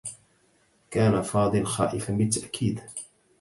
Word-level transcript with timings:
كان 0.91 1.21
فاضل 1.21 1.65
خائفا 1.65 2.13
بالتأكيد. 2.13 2.81